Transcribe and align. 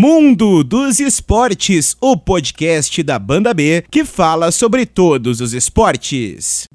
Mundo 0.00 0.62
dos 0.62 1.00
Esportes, 1.00 1.96
o 2.00 2.16
podcast 2.16 3.02
da 3.02 3.18
Banda 3.18 3.52
B 3.52 3.82
que 3.90 4.04
fala 4.04 4.52
sobre 4.52 4.86
todos 4.86 5.40
os 5.40 5.52
esportes. 5.52 6.68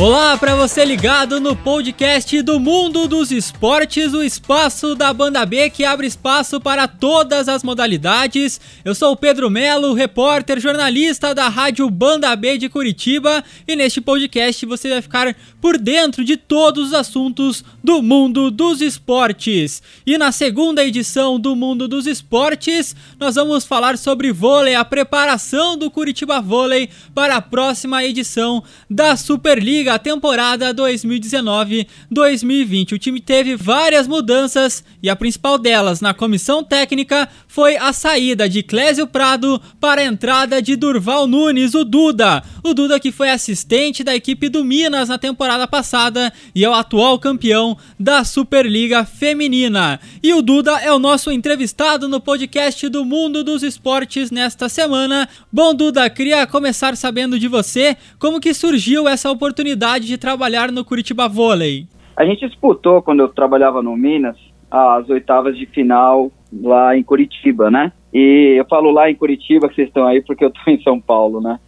Olá 0.00 0.38
para 0.38 0.56
você 0.56 0.82
ligado 0.82 1.38
no 1.40 1.54
podcast 1.54 2.40
do 2.40 2.58
Mundo 2.58 3.06
dos 3.06 3.30
Esportes, 3.30 4.14
o 4.14 4.22
espaço 4.22 4.94
da 4.94 5.12
Banda 5.12 5.44
B 5.44 5.68
que 5.68 5.84
abre 5.84 6.06
espaço 6.06 6.58
para 6.58 6.88
todas 6.88 7.50
as 7.50 7.62
modalidades. 7.62 8.58
Eu 8.82 8.94
sou 8.94 9.12
o 9.12 9.16
Pedro 9.16 9.50
Melo, 9.50 9.92
repórter, 9.92 10.58
jornalista 10.58 11.34
da 11.34 11.50
Rádio 11.50 11.90
Banda 11.90 12.34
B 12.34 12.56
de 12.56 12.70
Curitiba, 12.70 13.44
e 13.68 13.76
neste 13.76 14.00
podcast 14.00 14.64
você 14.64 14.88
vai 14.88 15.02
ficar 15.02 15.36
por 15.60 15.76
dentro 15.76 16.24
de 16.24 16.38
todos 16.38 16.88
os 16.88 16.94
assuntos 16.94 17.62
do 17.84 18.00
mundo 18.00 18.50
dos 18.50 18.80
esportes. 18.80 19.82
E 20.06 20.16
na 20.16 20.32
segunda 20.32 20.82
edição 20.82 21.38
do 21.38 21.54
Mundo 21.54 21.86
dos 21.86 22.06
Esportes, 22.06 22.96
nós 23.18 23.34
vamos 23.34 23.66
falar 23.66 23.98
sobre 23.98 24.32
vôlei, 24.32 24.74
a 24.74 24.84
preparação 24.84 25.76
do 25.76 25.90
Curitiba 25.90 26.40
Vôlei 26.40 26.88
para 27.14 27.36
a 27.36 27.42
próxima 27.42 28.02
edição 28.02 28.64
da 28.88 29.14
Superliga 29.14 29.89
a 29.90 29.98
temporada 29.98 30.72
2019-2020. 30.72 32.92
O 32.92 32.98
time 32.98 33.20
teve 33.20 33.56
várias 33.56 34.06
mudanças 34.06 34.84
e 35.02 35.10
a 35.10 35.16
principal 35.16 35.58
delas 35.58 36.00
na 36.00 36.14
comissão 36.14 36.62
técnica 36.62 37.28
foi 37.48 37.76
a 37.76 37.92
saída 37.92 38.48
de 38.48 38.62
Clésio 38.62 39.08
Prado 39.08 39.60
para 39.80 40.02
a 40.02 40.04
entrada 40.04 40.62
de 40.62 40.76
Durval 40.76 41.26
Nunes, 41.26 41.74
o 41.74 41.84
Duda. 41.84 42.44
O 42.62 42.72
Duda 42.72 43.00
que 43.00 43.10
foi 43.10 43.30
assistente 43.30 44.04
da 44.04 44.14
equipe 44.14 44.48
do 44.48 44.64
Minas 44.64 45.08
na 45.08 45.18
temporada 45.18 45.66
passada 45.66 46.32
e 46.54 46.64
é 46.64 46.68
o 46.68 46.74
atual 46.74 47.18
campeão 47.18 47.76
da 47.98 48.22
Superliga 48.22 49.04
Feminina. 49.04 49.98
E 50.22 50.32
o 50.32 50.40
Duda 50.40 50.78
é 50.78 50.92
o 50.92 51.00
nosso 51.00 51.32
entrevistado 51.32 52.06
no 52.08 52.20
podcast 52.20 52.88
do 52.88 53.04
Mundo 53.04 53.42
dos 53.42 53.64
Esportes 53.64 54.30
nesta 54.30 54.68
semana. 54.68 55.28
Bom, 55.52 55.74
Duda, 55.74 56.08
queria 56.08 56.46
começar 56.46 56.96
sabendo 56.96 57.36
de 57.38 57.48
você 57.48 57.96
como 58.18 58.40
que 58.40 58.54
surgiu 58.54 59.08
essa 59.08 59.30
oportunidade 59.30 59.79
oportunidade 59.80 60.06
de 60.06 60.18
trabalhar 60.18 60.70
no 60.70 60.84
Curitiba 60.84 61.26
Vôlei? 61.26 61.86
A 62.14 62.24
gente 62.24 62.46
disputou, 62.46 63.00
quando 63.00 63.20
eu 63.20 63.28
trabalhava 63.28 63.82
no 63.82 63.96
Minas, 63.96 64.36
as 64.70 65.08
oitavas 65.08 65.56
de 65.56 65.64
final 65.64 66.30
lá 66.52 66.94
em 66.94 67.02
Curitiba, 67.02 67.70
né? 67.70 67.90
E 68.12 68.56
eu 68.58 68.66
falo 68.66 68.90
lá 68.90 69.10
em 69.10 69.14
Curitiba, 69.14 69.68
que 69.68 69.74
vocês 69.74 69.88
estão 69.88 70.06
aí, 70.06 70.22
porque 70.22 70.44
eu 70.44 70.48
estou 70.48 70.72
em 70.72 70.82
São 70.82 71.00
Paulo, 71.00 71.40
né? 71.40 71.58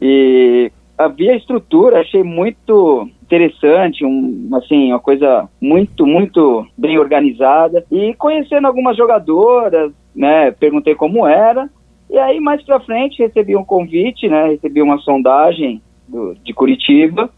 E 0.00 0.70
havia 0.98 1.34
estrutura, 1.34 2.00
achei 2.00 2.22
muito 2.22 3.08
interessante, 3.22 4.04
um, 4.04 4.50
assim, 4.52 4.90
uma 4.90 5.00
coisa 5.00 5.48
muito, 5.60 6.06
muito 6.06 6.66
bem 6.76 6.98
organizada. 6.98 7.84
E 7.90 8.12
conhecendo 8.14 8.66
algumas 8.66 8.96
jogadoras, 8.96 9.92
né, 10.14 10.50
perguntei 10.50 10.94
como 10.94 11.26
era. 11.26 11.70
E 12.10 12.18
aí, 12.18 12.38
mais 12.38 12.62
pra 12.62 12.80
frente, 12.80 13.22
recebi 13.22 13.56
um 13.56 13.64
convite, 13.64 14.28
né, 14.28 14.48
recebi 14.48 14.82
uma 14.82 14.98
sondagem 14.98 15.80
do, 16.06 16.34
de 16.44 16.52
Curitiba 16.52 17.30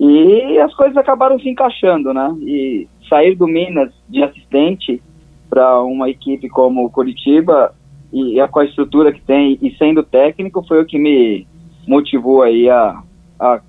e 0.00 0.58
as 0.58 0.74
coisas 0.74 0.96
acabaram 0.96 1.38
se 1.38 1.46
encaixando, 1.46 2.14
né? 2.14 2.34
E 2.40 2.88
sair 3.06 3.34
do 3.34 3.46
Minas 3.46 3.92
de 4.08 4.22
assistente 4.22 5.02
para 5.50 5.82
uma 5.82 6.08
equipe 6.08 6.48
como 6.48 6.86
o 6.86 6.90
Curitiba 6.90 7.74
e, 8.10 8.40
e 8.40 8.48
com 8.48 8.60
a 8.60 8.64
estrutura 8.64 9.12
que 9.12 9.20
tem 9.20 9.58
e 9.60 9.76
sendo 9.76 10.02
técnico 10.02 10.64
foi 10.66 10.80
o 10.80 10.86
que 10.86 10.98
me 10.98 11.46
motivou 11.86 12.42
aí 12.42 12.70
a, 12.70 13.02
a 13.38 13.60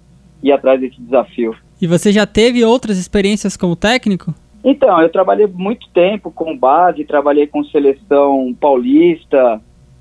ir 0.42 0.54
atrás 0.54 0.80
desse 0.80 1.02
desafio. 1.02 1.54
E 1.82 1.86
você 1.86 2.14
já 2.14 2.26
teve 2.26 2.64
outras 2.64 2.98
experiências 2.98 3.58
como 3.58 3.76
técnico? 3.76 4.34
Então, 4.64 5.02
eu 5.02 5.10
trabalhei 5.10 5.48
muito 5.48 5.90
tempo 5.90 6.32
com 6.32 6.58
base, 6.58 7.04
trabalhei 7.04 7.46
com 7.46 7.64
seleção 7.66 8.56
paulista, 8.58 9.60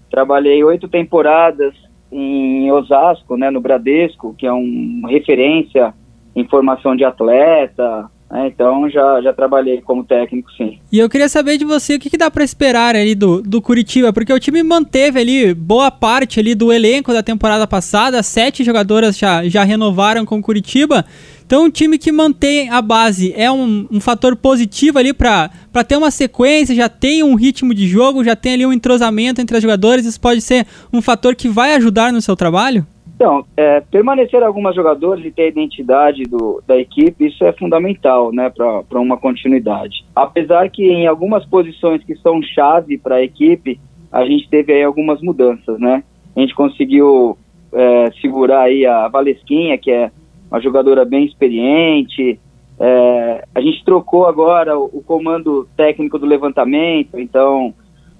trabalhei 0.09 0.63
oito 0.63 0.87
temporadas 0.87 1.75
em 2.13 2.71
Osasco, 2.71 3.37
né, 3.37 3.51
no 3.51 3.61
Bradesco, 3.61 4.35
que 4.37 4.47
é 4.47 4.53
uma 4.53 5.09
referência 5.09 5.93
informação 6.35 6.95
de 6.95 7.05
atleta, 7.05 8.09
né? 8.31 8.47
então 8.47 8.89
já, 8.89 9.21
já 9.21 9.33
trabalhei 9.33 9.81
como 9.81 10.05
técnico, 10.05 10.51
sim. 10.53 10.79
E 10.91 10.99
eu 10.99 11.09
queria 11.09 11.29
saber 11.29 11.59
de 11.59 11.65
você 11.65 11.97
o 11.97 11.99
que, 11.99 12.11
que 12.11 12.17
dá 12.17 12.31
para 12.31 12.45
esperar 12.45 12.95
ali 12.95 13.15
do, 13.15 13.43
do 13.43 13.61
Curitiba, 13.61 14.13
porque 14.13 14.33
o 14.33 14.41
time 14.41 14.63
manteve 14.63 15.21
ali 15.21 15.55
boa 15.55 15.91
parte 15.91 16.39
ali 16.39 16.55
do 16.55 16.73
elenco 16.73 17.13
da 17.13 17.23
temporada 17.23 17.67
passada, 17.67 18.23
sete 18.23 18.63
jogadoras 18.63 19.19
já, 19.19 19.47
já 19.49 19.65
renovaram 19.65 20.25
com 20.25 20.39
o 20.39 20.43
Curitiba. 20.43 21.05
Então, 21.51 21.65
um 21.65 21.71
time 21.71 21.99
que 21.99 22.13
mantém 22.13 22.71
a 22.71 22.81
base 22.81 23.35
é 23.37 23.51
um, 23.51 23.85
um 23.91 24.01
fator 24.01 24.37
positivo 24.37 25.01
ali 25.01 25.13
para 25.13 25.51
ter 25.85 25.97
uma 25.97 26.13
sequência, 26.13 26.77
já 26.77 26.89
tem 26.89 27.25
um 27.25 27.35
ritmo 27.35 27.75
de 27.75 27.89
jogo, 27.89 28.23
já 28.23 28.37
tem 28.37 28.53
ali 28.53 28.65
um 28.65 28.73
entrosamento 28.73 29.41
entre 29.41 29.57
as 29.57 29.63
jogadoras. 29.65 30.07
Isso 30.07 30.21
pode 30.21 30.41
ser 30.43 30.65
um 30.93 31.03
fator 31.03 31.35
que 31.35 31.49
vai 31.49 31.75
ajudar 31.75 32.13
no 32.13 32.23
seu 32.23 32.37
trabalho? 32.37 32.87
Então, 33.21 33.45
é, 33.55 33.81
permanecer 33.83 34.43
algumas 34.43 34.75
jogadores 34.75 35.23
e 35.27 35.31
ter 35.31 35.43
a 35.43 35.49
identidade 35.49 36.23
do, 36.23 36.63
da 36.67 36.79
equipe, 36.79 37.27
isso 37.27 37.45
é 37.45 37.53
fundamental, 37.53 38.33
né, 38.33 38.49
para 38.49 38.99
uma 38.99 39.19
continuidade. 39.19 40.07
Apesar 40.17 40.71
que 40.71 40.83
em 40.91 41.07
algumas 41.07 41.45
posições 41.45 42.03
que 42.03 42.17
são 42.17 42.41
chave 42.43 42.97
para 42.97 43.17
a 43.17 43.23
equipe, 43.23 43.79
a 44.11 44.25
gente 44.25 44.49
teve 44.49 44.73
aí 44.73 44.83
algumas 44.83 45.21
mudanças, 45.21 45.79
né? 45.79 46.03
A 46.35 46.41
gente 46.41 46.55
conseguiu 46.55 47.37
é, 47.75 48.11
segurar 48.23 48.63
aí 48.63 48.87
a 48.87 49.07
Valesquinha, 49.09 49.77
que 49.77 49.91
é 49.91 50.11
uma 50.51 50.59
jogadora 50.59 51.05
bem 51.05 51.27
experiente. 51.27 52.41
É, 52.79 53.45
a 53.55 53.61
gente 53.61 53.85
trocou 53.85 54.27
agora 54.27 54.79
o, 54.79 54.87
o, 54.95 55.03
comando 55.03 55.69
técnico 55.77 56.19
do 56.19 56.25
levantamento, 56.25 57.21
então 57.21 57.75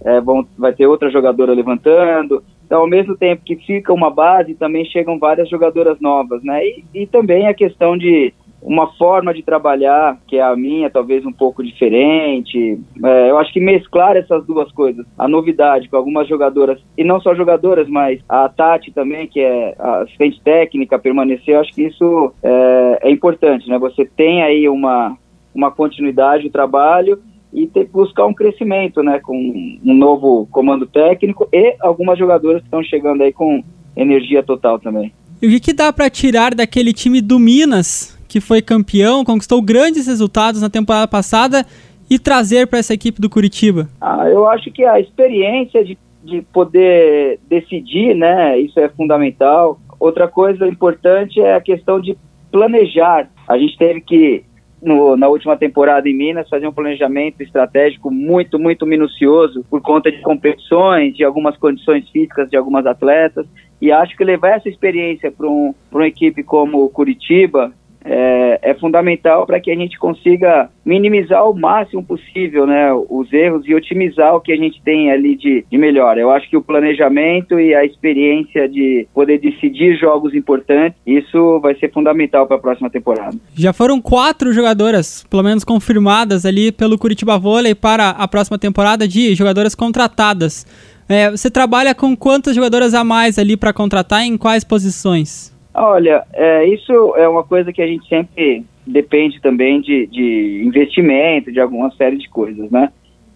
é, 0.05 0.21
vão, 0.21 0.47
vai 0.59 0.75
ter 0.75 0.87
outra 0.87 1.11
jogadora 1.11 1.55
levantando. 1.55 2.45
Então, 2.71 2.83
ao 2.83 2.87
mesmo 2.87 3.17
tempo 3.17 3.43
que 3.45 3.57
fica 3.57 3.93
uma 3.93 4.11
base, 4.11 4.55
também 4.55 4.85
chegam 4.85 5.19
várias 5.19 5.49
jogadoras 5.49 6.01
novas, 6.01 6.41
né? 6.45 6.65
E, 6.65 6.85
e 6.95 7.05
também 7.05 7.49
a 7.49 7.53
questão 7.53 7.99
de 7.99 8.33
uma 8.63 8.93
forma 8.93 9.35
de 9.35 9.43
trabalhar 9.43 10.17
que 10.29 10.37
é 10.37 10.43
a 10.43 10.55
minha, 10.55 10.89
talvez 10.89 11.27
um 11.27 11.33
pouco 11.33 11.65
diferente. 11.65 12.79
É, 13.05 13.29
eu 13.29 13.39
acho 13.39 13.53
que 13.53 13.59
mesclar 13.59 14.17
essas 14.17 14.47
duas 14.47 14.71
coisas, 14.71 15.05
a 15.19 15.27
novidade 15.27 15.89
com 15.89 15.97
algumas 15.97 16.29
jogadoras, 16.29 16.81
e 16.97 17.03
não 17.03 17.21
só 17.21 17.35
jogadoras, 17.35 17.89
mas 17.89 18.21
a 18.29 18.49
Tati 18.49 18.93
também, 18.93 19.27
que 19.27 19.41
é 19.41 19.75
assistente 19.77 20.41
técnica, 20.41 20.97
permanecer, 20.97 21.57
eu 21.57 21.61
acho 21.63 21.73
que 21.73 21.83
isso 21.83 22.33
é, 22.41 23.01
é 23.03 23.11
importante, 23.11 23.69
né? 23.69 23.81
Você 23.81 24.05
tem 24.05 24.45
aí 24.45 24.69
uma, 24.69 25.17
uma 25.53 25.73
continuidade 25.73 26.45
do 26.45 26.51
trabalho 26.51 27.21
e 27.53 27.67
ter 27.67 27.87
que 27.87 27.93
buscar 27.93 28.27
um 28.27 28.35
crescimento, 28.35 29.03
né, 29.03 29.19
com 29.21 29.37
um 29.37 29.95
novo 29.95 30.47
comando 30.51 30.87
técnico 30.87 31.49
e 31.53 31.77
algumas 31.81 32.19
jogadoras 32.19 32.61
que 32.61 32.67
estão 32.67 32.83
chegando 32.83 33.23
aí 33.23 33.33
com 33.33 33.63
energia 33.97 34.43
total 34.43 34.79
também. 34.79 35.13
E 35.43 35.47
o 35.47 35.51
que, 35.51 35.61
que 35.61 35.73
dá 35.73 35.93
para 35.93 36.11
tirar 36.11 36.55
daquele 36.55 36.93
time 36.93 37.21
do 37.21 37.39
Minas, 37.39 38.19
que 38.29 38.41
foi 38.41 38.63
campeão, 38.63 39.25
conquistou 39.25 39.61
grandes 39.63 40.07
resultados 40.07 40.61
na 40.61 40.71
temporada 40.71 41.09
passada, 41.09 41.67
e 42.11 42.19
trazer 42.19 42.67
para 42.67 42.81
essa 42.81 42.93
equipe 42.93 43.21
do 43.21 43.31
Curitiba? 43.31 43.89
Ah, 44.01 44.29
eu 44.29 44.49
acho 44.49 44.71
que 44.73 44.85
a 44.85 44.99
experiência 44.99 45.85
de, 45.85 45.97
de 46.25 46.43
poder 46.43 47.39
decidir, 47.49 48.17
né, 48.17 48.59
isso 48.59 48.81
é 48.81 48.89
fundamental. 48.89 49.81
Outra 49.99 50.27
coisa 50.27 50.67
importante 50.67 51.41
é 51.41 51.55
a 51.55 51.61
questão 51.61 52.01
de 52.01 52.17
planejar. 52.51 53.31
A 53.47 53.57
gente 53.57 53.79
teve 53.79 54.01
que 54.01 54.43
no, 54.83 55.17
na 55.17 55.29
última 55.29 55.57
temporada 55.57 56.09
em 56.09 56.17
Minas, 56.17 56.49
fazer 56.49 56.67
um 56.67 56.73
planejamento 56.73 57.43
estratégico 57.43 58.11
muito, 58.11 58.59
muito 58.59 58.87
minucioso 58.87 59.65
por 59.69 59.81
conta 59.81 60.11
de 60.11 60.21
competições, 60.21 61.15
de 61.15 61.25
algumas 61.25 61.57
condições 61.57 62.09
físicas 62.09 62.49
de 62.49 62.57
algumas 62.57 62.87
atletas. 62.87 63.47
E 63.81 63.91
acho 63.91 64.17
que 64.17 64.25
levar 64.25 64.57
essa 64.57 64.69
experiência 64.69 65.31
para 65.31 65.47
um, 65.47 65.75
uma 65.91 66.07
equipe 66.07 66.43
como 66.43 66.89
Curitiba, 66.91 67.73
é, 68.05 68.59
é 68.63 68.75
fundamental 68.75 69.47
para 69.47 69.61
que 69.61 69.71
a 69.71 69.77
gente 69.77 69.99
consiga 69.99 70.71
minimizar 70.85 71.49
o 71.49 71.55
máximo 71.55 72.03
possível 72.03 72.67
né, 72.67 72.93
os 72.93 73.33
erros 73.33 73.63
e 73.67 73.75
otimizar 73.75 74.35
o 74.35 74.41
que 74.41 74.53
a 74.53 74.57
gente 74.57 74.81
tem 74.83 75.11
ali 75.11 75.37
de, 75.37 75.65
de 75.71 75.79
melhor. 75.79 76.19
Eu 76.19 76.31
acho 76.31 76.49
que 76.49 76.57
o 76.57 76.63
planejamento 76.63 77.61
e 77.61 77.75
a 77.75 77.85
experiência 77.85 78.69
de 78.69 79.07
poder 79.15 79.39
decidir 79.39 79.97
jogos 79.97 80.35
importantes, 80.35 80.99
isso 81.07 81.61
vai 81.61 81.75
ser 81.75 81.93
fundamental 81.93 82.47
para 82.47 82.57
a 82.57 82.61
próxima 82.61 82.91
temporada. 82.91 83.37
Já 83.55 83.73
foram 83.73 84.01
quatro 84.01 84.53
jogadoras, 84.53 85.25
pelo 85.29 85.43
menos 85.43 85.65
confirmadas 85.65 86.47
ali 86.47 86.73
pelo 86.73 86.99
Curitiba 86.99 87.39
Vôlei 87.39 87.75
para 87.75 88.11
a 88.11 88.27
próxima 88.27 88.59
temporada 88.59 89.07
de 89.07 89.35
jogadoras 89.35 89.75
contratadas. 89.75 90.67
É, 91.09 91.31
você 91.31 91.51
trabalha 91.51 91.95
com 91.95 92.17
quantas 92.17 92.55
jogadoras 92.55 92.95
a 92.95 93.03
mais 93.03 93.39
ali 93.39 93.57
para 93.57 93.73
contratar 93.73 94.23
em 94.23 94.37
quais 94.37 94.63
posições? 94.63 95.53
Olha, 95.73 96.25
é, 96.33 96.65
isso 96.67 97.15
é 97.17 97.29
uma 97.29 97.45
coisa 97.45 97.73
que 97.73 97.81
a 97.81 97.87
gente 97.87 98.09
sempre 98.09 98.65
depende 98.87 99.41
também 99.41 99.81
de, 99.81 100.07
de 100.07 100.63
investimento, 100.65 101.53
de 101.53 101.61
alguma 101.61 101.91
série 101.93 102.17
de 102.17 102.29
coisas, 102.29 102.71
né? 102.71 102.91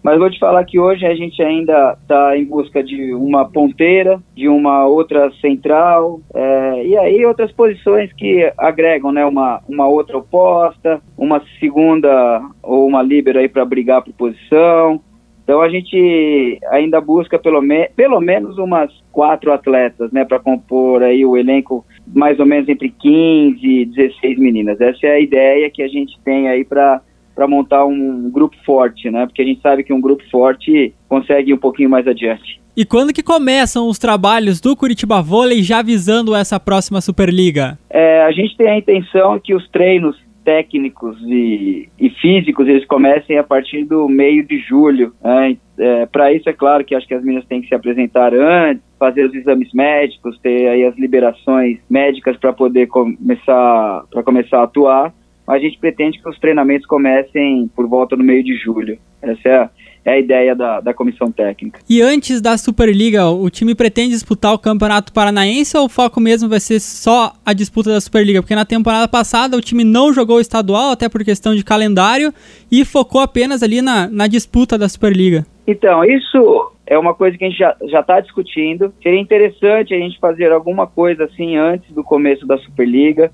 Mas 0.05 0.19
vou 0.19 0.29
te 0.29 0.37
falar 0.37 0.63
que 0.65 0.79
hoje 0.79 1.03
a 1.03 1.15
gente 1.15 1.41
ainda 1.41 1.97
está 1.99 2.37
em 2.37 2.45
busca 2.45 2.83
de 2.83 3.11
uma 3.15 3.43
ponteira, 3.49 4.21
de 4.35 4.47
uma 4.47 4.85
outra 4.85 5.31
central, 5.41 6.21
é, 6.31 6.85
e 6.85 6.95
aí 6.95 7.25
outras 7.25 7.51
posições 7.51 8.13
que 8.13 8.53
agregam 8.55 9.11
né, 9.11 9.25
uma, 9.25 9.61
uma 9.67 9.87
outra 9.87 10.15
oposta, 10.19 11.01
uma 11.17 11.41
segunda 11.59 12.39
ou 12.61 12.85
uma 12.85 13.01
líbero 13.01 13.39
aí 13.39 13.49
para 13.49 13.65
brigar 13.65 14.03
por 14.03 14.13
posição. 14.13 15.01
a 15.47 15.69
gente 15.69 16.59
ainda 16.69 17.01
busca 17.01 17.39
pelo, 17.39 17.59
me 17.59 17.89
pelo 17.95 18.21
menos 18.21 18.59
umas 18.59 18.91
quatro 19.11 19.51
atletas, 19.51 20.11
né, 20.11 20.23
para 20.23 20.37
compor 20.37 21.01
aí 21.01 21.25
o 21.25 21.35
elenco 21.35 21.83
mais 22.13 22.39
ou 22.39 22.45
menos 22.45 22.67
entre 22.69 22.89
15 22.89 23.59
e 23.63 23.85
16 23.85 24.37
meninas. 24.37 24.79
Essa 24.79 25.07
é 25.07 25.11
a 25.11 25.19
ideia 25.19 25.69
que 25.69 25.81
a 25.81 25.87
gente 25.87 26.17
tem 26.23 26.47
aí 26.47 26.63
para 26.63 27.01
para 27.35 27.47
montar 27.49 27.85
um 27.85 28.31
grupo 28.31 28.55
forte, 28.65 29.11
né? 29.11 29.25
Porque 29.25 29.41
a 29.41 29.45
gente 29.45 29.61
sabe 29.61 29.83
que 29.83 29.91
um 29.91 29.99
grupo 29.99 30.23
forte 30.31 30.93
consegue 31.09 31.51
ir 31.51 31.53
um 31.53 31.57
pouquinho 31.57 31.89
mais 31.89 32.07
adiante. 32.07 32.61
E 32.77 32.85
quando 32.85 33.13
que 33.13 33.21
começam 33.21 33.89
os 33.89 33.99
trabalhos 33.99 34.61
do 34.61 34.75
Curitiba 34.75 35.21
Vôlei 35.21 35.61
já 35.61 35.81
visando 35.81 36.33
essa 36.33 36.57
próxima 36.59 37.01
Superliga? 37.01 37.77
É, 37.89 38.23
a 38.23 38.31
gente 38.31 38.55
tem 38.55 38.69
a 38.69 38.77
intenção 38.77 39.37
que 39.37 39.53
os 39.53 39.67
treinos 39.69 40.17
técnicos 40.45 41.17
e, 41.23 41.89
e, 41.99 42.09
físicos 42.21 42.67
eles 42.67 42.85
comecem 42.85 43.37
a 43.37 43.43
partir 43.43 43.83
do 43.83 44.07
meio 44.07 44.45
de 44.45 44.59
julho. 44.59 45.13
Né? 45.23 45.57
É, 45.77 46.05
Para 46.05 46.31
isso, 46.31 46.49
é 46.49 46.53
claro 46.53 46.83
que 46.83 46.95
acho 46.95 47.07
que 47.07 47.13
as 47.13 47.23
meninas 47.23 47.45
têm 47.45 47.61
que 47.61 47.67
se 47.67 47.75
apresentar 47.75 48.33
antes, 48.33 48.83
fazer 48.97 49.25
os 49.25 49.33
exames 49.33 49.71
médicos, 49.73 50.39
ter 50.39 50.69
aí 50.69 50.85
as 50.85 50.97
liberações 50.97 51.79
médicas 51.89 52.37
para 52.37 52.53
poder 52.53 52.87
começar 52.87 54.03
para 54.11 54.23
começar 54.23 54.59
a 54.59 54.63
atuar. 54.63 55.13
Mas 55.47 55.57
a 55.57 55.59
gente 55.59 55.77
pretende 55.77 56.19
que 56.19 56.27
os 56.27 56.39
treinamentos 56.39 56.87
comecem 56.87 57.69
por 57.75 57.87
volta 57.87 58.15
no 58.15 58.23
meio 58.23 58.43
de 58.43 58.55
julho. 58.57 58.97
Essa 59.21 59.47
é 59.47 59.57
a, 59.57 59.69
é 60.05 60.11
a 60.13 60.19
ideia 60.19 60.55
da, 60.55 60.79
da 60.79 60.93
comissão 60.93 61.31
técnica. 61.31 61.79
E 61.87 62.01
antes 62.01 62.41
da 62.41 62.57
Superliga, 62.57 63.27
o 63.29 63.49
time 63.49 63.75
pretende 63.75 64.09
disputar 64.09 64.53
o 64.53 64.59
Campeonato 64.59 65.13
Paranaense 65.13 65.77
ou 65.77 65.85
o 65.85 65.89
foco 65.89 66.19
mesmo 66.19 66.49
vai 66.49 66.59
ser 66.59 66.79
só 66.79 67.33
a 67.45 67.53
disputa 67.53 67.91
da 67.91 68.01
Superliga? 68.01 68.41
Porque 68.41 68.55
na 68.55 68.65
temporada 68.65 69.07
passada 69.07 69.55
o 69.55 69.61
time 69.61 69.83
não 69.83 70.13
jogou 70.13 70.37
o 70.37 70.41
estadual, 70.41 70.91
até 70.91 71.07
por 71.07 71.23
questão 71.23 71.55
de 71.55 71.63
calendário, 71.63 72.33
e 72.71 72.83
focou 72.83 73.21
apenas 73.21 73.61
ali 73.61 73.81
na, 73.81 74.07
na 74.07 74.27
disputa 74.27 74.77
da 74.77 74.89
Superliga. 74.89 75.45
Então, 75.67 76.03
isso 76.03 76.71
é 76.85 76.97
uma 76.97 77.13
coisa 77.13 77.37
que 77.37 77.43
a 77.43 77.49
gente 77.49 77.57
já 77.57 77.99
está 77.99 78.19
discutindo. 78.19 78.93
Seria 79.01 79.19
interessante 79.19 79.93
a 79.93 79.97
gente 79.97 80.19
fazer 80.19 80.51
alguma 80.51 80.85
coisa 80.85 81.25
assim 81.25 81.57
antes 81.57 81.91
do 81.91 82.03
começo 82.03 82.45
da 82.45 82.57
Superliga. 82.57 83.31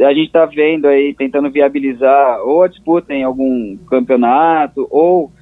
A 0.00 0.12
gente 0.12 0.26
está 0.26 0.46
vendo 0.46 0.86
aí, 0.86 1.14
tentando 1.14 1.50
viabilizar 1.50 2.40
ou 2.42 2.62
a 2.62 2.68
disputa 2.68 3.12
em 3.12 3.24
algum 3.24 3.76
campeonato, 3.88 4.86
ou 4.90 5.32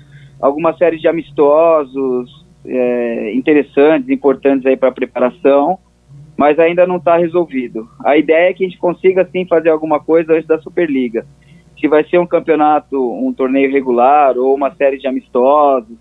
alguma 0.40 0.76
série 0.76 0.98
de 0.98 1.08
amistosos 1.08 2.46
é, 2.64 3.34
interessantes, 3.34 4.08
importantes 4.08 4.66
aí 4.66 4.76
para 4.76 4.88
a 4.88 4.92
preparação, 4.92 5.78
mas 6.36 6.58
ainda 6.58 6.86
não 6.86 6.96
está 6.96 7.16
resolvido. 7.16 7.88
A 8.04 8.16
ideia 8.16 8.50
é 8.50 8.54
que 8.54 8.64
a 8.64 8.68
gente 8.68 8.78
consiga 8.78 9.28
sim 9.30 9.46
fazer 9.46 9.70
alguma 9.70 10.00
coisa 10.00 10.34
antes 10.34 10.46
da 10.46 10.58
Superliga. 10.58 11.26
Se 11.80 11.86
vai 11.86 12.04
ser 12.04 12.18
um 12.18 12.26
campeonato, 12.26 12.96
um 12.98 13.32
torneio 13.32 13.70
regular 13.70 14.36
ou 14.36 14.54
uma 14.54 14.74
série 14.74 14.98
de 14.98 15.06
amistosos, 15.06 15.96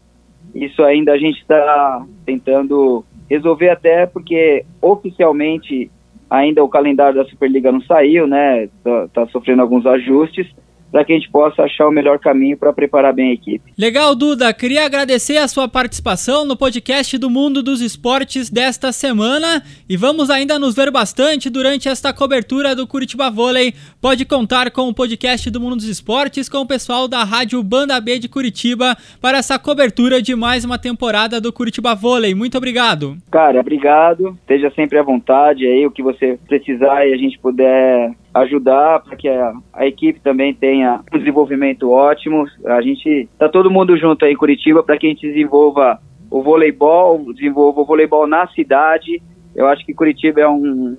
isso 0.56 0.84
ainda 0.84 1.14
a 1.14 1.18
gente 1.18 1.40
está 1.40 2.06
tentando 2.26 3.06
resolver 3.30 3.70
até 3.70 4.06
porque 4.06 4.66
oficialmente 4.82 5.92
ainda 6.30 6.64
o 6.64 6.70
calendário 6.70 7.16
da 7.22 7.30
Superliga 7.30 7.72
não 7.72 7.82
saiu, 7.82 8.28
né? 8.28 8.64
Está 8.64 9.08
tá 9.10 9.28
sofrendo 9.28 9.62
alguns 9.62 9.86
ajustes 9.86 10.48
para 10.92 11.04
que 11.04 11.14
a 11.14 11.16
gente 11.16 11.30
possa 11.30 11.64
achar 11.64 11.88
o 11.88 11.92
melhor 11.92 12.20
caminho 12.20 12.58
para 12.58 12.74
preparar 12.74 13.14
bem 13.14 13.32
a 13.32 13.34
equipe. 13.34 13.72
Legal, 13.78 14.16
Duda. 14.16 14.54
Queria 14.54 14.86
agradecer 14.86 15.38
a 15.38 15.48
sua 15.48 15.68
participação 15.68 16.46
no 16.46 16.56
podcast 16.56 17.18
do 17.18 17.30
Mundo 17.30 17.62
dos 17.62 17.82
Esportes 17.82 18.50
desta 18.50 18.92
semana 18.92 19.64
e 19.90 19.98
vamos 19.98 20.30
ainda 20.30 20.58
nos 20.58 20.76
ver 20.76 20.92
bastante 20.92 21.50
durante 21.50 21.90
esta 21.90 22.14
cobertura 22.14 22.76
do 22.76 22.88
Curitiba 22.88 23.30
Vôlei. 23.30 23.74
Pode 24.02 24.26
contar 24.26 24.72
com 24.72 24.88
o 24.88 24.94
podcast 24.94 25.50
do 25.50 25.60
Mundo 25.60 25.78
dos 25.78 25.88
Esportes 25.88 26.50
com 26.50 26.60
o 26.60 26.68
pessoal 26.68 27.08
da 27.08 27.24
Rádio 27.24 27.62
Banda 27.64 28.00
B 28.00 28.20
de 28.20 28.30
Curitiba 28.30 28.96
para 29.22 29.38
essa 29.38 29.60
cobertura 29.60 30.22
de 30.22 30.36
mais 30.36 30.64
uma 30.64 30.78
temporada 30.78 31.42
do 31.42 31.52
Curitiba 31.52 31.94
Vôlei. 31.94 32.34
Muito 32.34 32.58
obrigado. 32.58 33.18
Cara, 33.32 33.60
obrigado. 33.60 34.38
Esteja 34.42 34.72
sempre 34.72 34.98
à 34.98 35.04
vontade 35.04 35.66
aí, 35.66 35.86
o 35.86 35.92
que 35.92 36.04
você 36.04 36.40
precisar 36.48 37.06
e 37.06 37.14
a 37.14 37.18
gente 37.18 37.38
puder 37.40 38.12
ajudar 38.42 39.02
para 39.02 39.16
que 39.16 39.28
a, 39.28 39.54
a, 39.74 39.86
equipe 39.86 40.20
também 40.20 40.54
tenha 40.54 41.02
um 41.14 41.18
desenvolvimento 41.18 41.90
ótimo. 41.90 42.46
A 42.66 42.82
gente 42.82 43.28
tá 43.38 43.48
todo 43.50 43.72
mundo 43.72 43.98
junto 43.98 44.26
aí 44.26 44.34
em 44.34 44.38
Curitiba 44.38 44.84
para 44.84 44.98
que 44.98 45.08
a 45.08 45.10
gente 45.10 45.28
desenvolva 45.28 46.00
o 46.30 46.42
voleibol, 46.42 47.34
desenvolva 47.34 47.82
o 47.82 47.86
voleibol 47.86 48.28
na 48.28 48.48
cidade. 48.48 49.22
Eu 49.56 49.68
acho 49.68 49.86
que 49.86 49.94
Curitiba 49.94 50.42
é 50.42 50.48
um, 50.48 50.96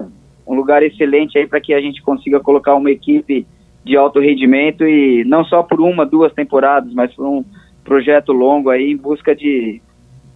um 0.47 0.55
lugar 0.55 0.83
excelente 0.83 1.39
aí 1.39 1.47
para 1.47 1.61
que 1.61 1.75
a 1.75 1.81
gente 1.81 2.03
consiga 2.03 2.41
colocar 2.41 2.75
uma 2.75 2.91
equipe 2.91 3.47
de 3.85 3.97
alto 3.97 4.21
rendimento 4.21 4.85
e 4.85 5.25
não 5.25 5.45
só 5.45 5.63
por 5.63 5.81
uma, 5.81 6.05
duas 6.05 6.33
temporadas, 6.33 6.93
mas 6.93 7.13
por 7.15 7.27
um 7.27 7.45
projeto 7.85 8.33
longo 8.33 8.71
aí 8.71 8.91
em 8.91 8.97
busca 8.97 9.35
de 9.35 9.81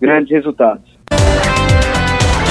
grandes 0.00 0.31
resultados. 0.31 0.91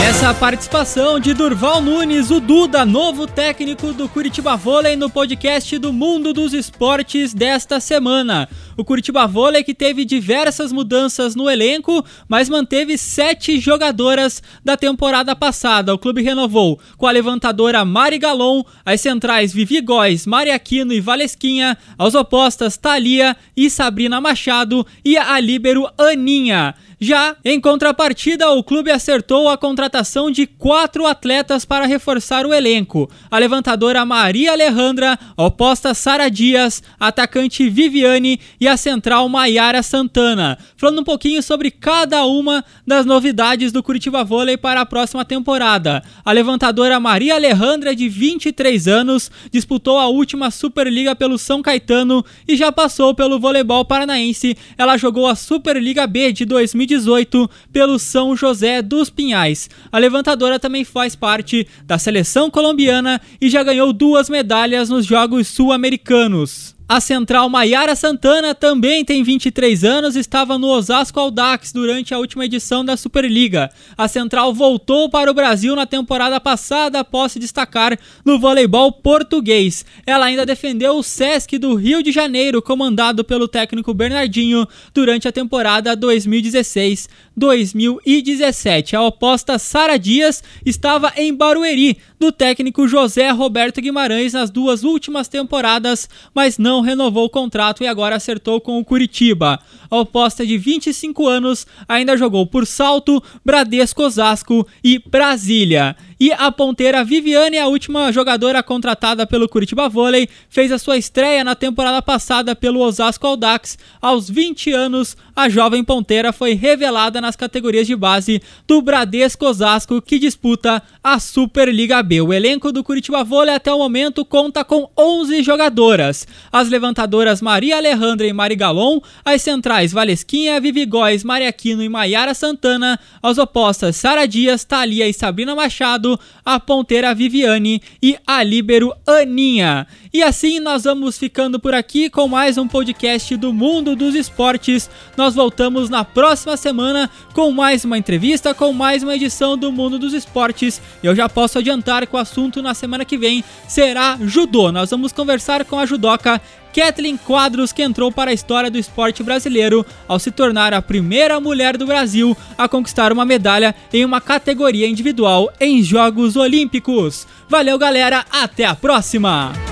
Essa 0.03 0.33
participação 0.33 1.19
de 1.19 1.31
Durval 1.31 1.79
Nunes, 1.79 2.31
o 2.31 2.39
Duda, 2.39 2.83
novo 2.83 3.27
técnico 3.27 3.93
do 3.93 4.09
Curitiba 4.09 4.57
Vôlei 4.57 4.95
no 4.95 5.11
podcast 5.11 5.77
do 5.77 5.93
Mundo 5.93 6.33
dos 6.33 6.53
Esportes 6.53 7.35
desta 7.35 7.79
semana. 7.79 8.49
O 8.75 8.83
Curitiba 8.83 9.27
Vôlei 9.27 9.63
que 9.63 9.75
teve 9.75 10.03
diversas 10.03 10.71
mudanças 10.71 11.35
no 11.35 11.47
elenco, 11.47 12.03
mas 12.27 12.49
manteve 12.49 12.97
sete 12.97 13.59
jogadoras 13.59 14.41
da 14.65 14.75
temporada 14.75 15.35
passada. 15.35 15.93
O 15.93 15.99
clube 15.99 16.23
renovou 16.23 16.79
com 16.97 17.05
a 17.05 17.11
levantadora 17.11 17.85
Mari 17.85 18.17
Galon, 18.17 18.63
as 18.83 19.01
centrais 19.01 19.53
Vivi 19.53 19.81
Góes, 19.81 20.25
Mari 20.25 20.49
Aquino 20.49 20.93
e 20.93 20.99
Valesquinha, 20.99 21.77
as 21.97 22.15
opostas 22.15 22.75
Thalia 22.75 23.37
e 23.55 23.69
Sabrina 23.69 24.19
Machado 24.19 24.85
e 25.05 25.15
a 25.15 25.39
líbero 25.39 25.87
Aninha. 25.95 26.73
Já 27.03 27.35
em 27.43 27.59
contrapartida, 27.59 28.51
o 28.51 28.63
clube 28.63 28.91
acertou 28.91 29.49
a 29.49 29.57
contratação 29.57 30.29
de 30.29 30.45
quatro 30.45 31.07
atletas 31.07 31.65
para 31.65 31.87
reforçar 31.87 32.45
o 32.45 32.53
elenco: 32.53 33.09
a 33.31 33.39
levantadora 33.39 34.05
Maria 34.05 34.51
Alejandra, 34.51 35.17
a 35.35 35.43
oposta 35.43 35.95
Sara 35.95 36.29
Dias, 36.29 36.83
a 36.99 37.07
atacante 37.07 37.67
Viviane 37.67 38.39
e 38.59 38.67
a 38.67 38.77
central 38.77 39.27
Maiara 39.27 39.81
Santana. 39.81 40.59
Falando 40.77 41.01
um 41.01 41.03
pouquinho 41.03 41.41
sobre 41.41 41.71
cada 41.71 42.23
uma 42.23 42.63
das 42.85 43.03
novidades 43.03 43.71
do 43.71 43.81
Curitiba 43.81 44.23
Vôlei 44.23 44.55
para 44.55 44.81
a 44.81 44.85
próxima 44.85 45.25
temporada. 45.25 46.03
A 46.23 46.31
levantadora 46.31 46.99
Maria 46.99 47.33
Alejandra, 47.33 47.95
de 47.95 48.07
23 48.07 48.87
anos, 48.87 49.31
disputou 49.51 49.97
a 49.97 50.05
última 50.05 50.51
Superliga 50.51 51.15
pelo 51.15 51.39
São 51.39 51.63
Caetano 51.63 52.23
e 52.47 52.55
já 52.55 52.71
passou 52.71 53.15
pelo 53.15 53.39
voleibol 53.39 53.83
paranaense. 53.83 54.55
Ela 54.77 54.97
jogou 54.97 55.25
a 55.25 55.33
Superliga 55.33 56.05
B 56.05 56.31
de 56.31 56.45
2018 56.45 56.90
2018 56.91 57.49
pelo 57.71 57.97
São 57.97 58.35
José 58.35 58.81
dos 58.81 59.09
Pinhais. 59.09 59.69
A 59.91 59.97
levantadora 59.97 60.59
também 60.59 60.83
faz 60.83 61.15
parte 61.15 61.67
da 61.85 61.97
seleção 61.97 62.49
colombiana 62.49 63.21
e 63.39 63.49
já 63.49 63.63
ganhou 63.63 63.93
duas 63.93 64.29
medalhas 64.29 64.89
nos 64.89 65.05
Jogos 65.05 65.47
Sul-Americanos. 65.47 66.75
A 66.93 66.99
central 66.99 67.47
Maiara 67.47 67.95
Santana 67.95 68.53
também 68.53 69.05
tem 69.05 69.23
23 69.23 69.85
anos 69.85 70.17
estava 70.17 70.57
no 70.57 70.67
Osasco 70.67 71.17
Aldax 71.17 71.71
durante 71.71 72.13
a 72.13 72.17
última 72.17 72.43
edição 72.43 72.83
da 72.83 72.97
Superliga. 72.97 73.71
A 73.97 74.09
central 74.09 74.53
voltou 74.53 75.09
para 75.09 75.31
o 75.31 75.33
Brasil 75.33 75.73
na 75.73 75.85
temporada 75.85 76.37
passada 76.37 76.99
após 76.99 77.31
se 77.31 77.39
destacar 77.39 77.97
no 78.25 78.37
voleibol 78.37 78.91
português. 78.91 79.85
Ela 80.05 80.25
ainda 80.25 80.45
defendeu 80.45 80.97
o 80.97 81.01
Sesc 81.01 81.57
do 81.57 81.75
Rio 81.75 82.03
de 82.03 82.11
Janeiro, 82.11 82.61
comandado 82.61 83.23
pelo 83.23 83.47
técnico 83.47 83.93
Bernardinho, 83.93 84.67
durante 84.93 85.29
a 85.29 85.31
temporada 85.31 85.95
2016-2017. 85.95 88.95
A 88.95 89.01
oposta 89.01 89.57
Sara 89.57 89.97
Dias 89.97 90.43
estava 90.65 91.13
em 91.15 91.33
Barueri, 91.33 91.97
do 92.19 92.33
técnico 92.33 92.85
José 92.85 93.31
Roberto 93.31 93.79
Guimarães 93.79 94.33
nas 94.33 94.49
duas 94.49 94.83
últimas 94.83 95.29
temporadas, 95.29 96.09
mas 96.35 96.57
não 96.57 96.80
renovou 96.81 97.25
o 97.25 97.29
contrato 97.29 97.83
e 97.83 97.87
agora 97.87 98.15
acertou 98.15 98.59
com 98.59 98.77
o 98.79 98.85
Curitiba. 98.85 99.59
A 99.89 99.97
oposta 99.97 100.45
de 100.45 100.57
25 100.57 101.27
anos 101.27 101.65
ainda 101.87 102.17
jogou 102.17 102.45
por 102.45 102.67
Salto, 102.67 103.21
Bradesco 103.45 104.03
Osasco 104.03 104.67
e 104.83 104.99
Brasília. 104.99 105.95
E 106.21 106.31
a 106.31 106.51
ponteira 106.51 107.03
Viviane, 107.03 107.57
a 107.57 107.65
última 107.65 108.11
jogadora 108.11 108.61
contratada 108.61 109.25
pelo 109.25 109.49
Curitiba 109.49 109.89
Vôlei, 109.89 110.29
fez 110.51 110.71
a 110.71 110.77
sua 110.77 110.95
estreia 110.95 111.43
na 111.43 111.55
temporada 111.55 111.99
passada 111.99 112.55
pelo 112.55 112.79
Osasco 112.79 113.25
Aldax. 113.25 113.75
Aos 113.99 114.29
20 114.29 114.71
anos, 114.71 115.17
a 115.35 115.49
jovem 115.49 115.83
ponteira 115.83 116.31
foi 116.31 116.53
revelada 116.53 117.19
nas 117.19 117.35
categorias 117.35 117.87
de 117.87 117.95
base 117.95 118.39
do 118.67 118.83
Bradesco 118.83 119.47
Osasco, 119.47 119.99
que 119.99 120.19
disputa 120.19 120.83
a 121.03 121.19
Superliga 121.19 122.03
B. 122.03 122.21
O 122.21 122.31
elenco 122.31 122.71
do 122.71 122.83
Curitiba 122.83 123.23
Vôlei 123.23 123.55
até 123.55 123.73
o 123.73 123.79
momento 123.79 124.23
conta 124.23 124.63
com 124.63 124.87
11 124.95 125.41
jogadoras. 125.41 126.27
As 126.51 126.69
levantadoras 126.69 127.41
Maria 127.41 127.77
Alejandra 127.77 128.27
e 128.27 128.33
Mari 128.33 128.55
Galon, 128.55 128.99
as 129.25 129.41
centrais 129.41 129.91
Valesquinha, 129.91 130.61
Vivi 130.61 130.85
Góes, 130.85 131.23
Maria 131.23 131.49
Aquino 131.49 131.81
e 131.81 131.89
Maiara 131.89 132.35
Santana, 132.35 132.99
as 133.23 133.39
opostas 133.39 133.95
Sara 133.95 134.27
Dias, 134.27 134.63
Thalia 134.63 135.07
e 135.07 135.13
Sabrina 135.13 135.55
Machado, 135.55 136.10
A 136.43 136.59
ponteira 136.59 137.13
Viviane 137.13 137.81
e 138.01 138.17
a 138.25 138.43
líbero 138.43 138.93
Aninha. 139.05 139.87
E 140.13 140.21
assim 140.21 140.59
nós 140.59 140.83
vamos 140.83 141.17
ficando 141.17 141.59
por 141.59 141.73
aqui 141.73 142.09
com 142.09 142.27
mais 142.27 142.57
um 142.57 142.67
podcast 142.67 143.37
do 143.37 143.53
Mundo 143.53 143.95
dos 143.95 144.13
Esportes. 144.13 144.89
Nós 145.15 145.35
voltamos 145.35 145.89
na 145.89 146.03
próxima 146.03 146.57
semana 146.57 147.09
com 147.33 147.51
mais 147.51 147.85
uma 147.85 147.97
entrevista, 147.97 148.53
com 148.53 148.73
mais 148.73 149.03
uma 149.03 149.15
edição 149.15 149.57
do 149.57 149.71
Mundo 149.71 149.97
dos 149.97 150.13
Esportes. 150.13 150.81
Eu 151.01 151.15
já 151.15 151.29
posso 151.29 151.59
adiantar 151.59 152.05
que 152.05 152.15
o 152.15 152.19
assunto 152.19 152.61
na 152.61 152.73
semana 152.73 153.05
que 153.05 153.17
vem 153.17 153.43
será 153.67 154.17
judô. 154.21 154.71
Nós 154.71 154.89
vamos 154.89 155.11
conversar 155.11 155.63
com 155.63 155.79
a 155.79 155.85
judoca 155.85 156.41
Kathleen 156.73 157.17
Quadros, 157.17 157.71
que 157.71 157.83
entrou 157.83 158.11
para 158.11 158.31
a 158.31 158.33
história 158.33 158.71
do 158.71 158.77
esporte 158.77 159.23
brasileiro 159.23 159.85
ao 160.07 160.19
se 160.19 160.31
tornar 160.31 160.73
a 160.73 160.81
primeira 160.81 161.39
mulher 161.39 161.77
do 161.77 161.85
Brasil 161.85 162.35
a 162.57 162.67
conquistar 162.67 163.11
uma 163.11 163.25
medalha 163.25 163.75
em 163.91 164.05
uma 164.05 164.21
categoria 164.21 164.87
individual 164.87 165.51
em 165.59 165.81
Jogos 165.83 166.35
Olímpicos. 166.35 167.27
Valeu, 167.47 167.77
galera, 167.77 168.25
até 168.31 168.65
a 168.65 168.75
próxima! 168.75 169.70